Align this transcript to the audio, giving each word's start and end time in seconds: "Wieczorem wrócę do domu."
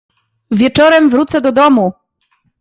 "Wieczorem 0.51 1.09
wrócę 1.09 1.41
do 1.41 1.51
domu." 1.51 1.91